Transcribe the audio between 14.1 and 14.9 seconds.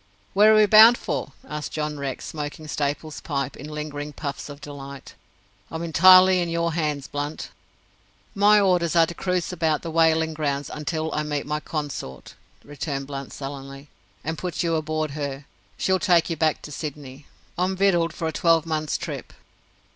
"and put you